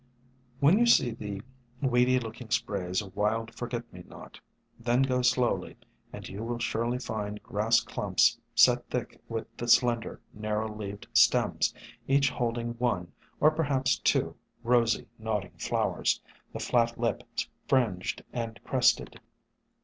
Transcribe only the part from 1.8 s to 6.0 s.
weedy looking sprays of Wild Forget me not, then go slowly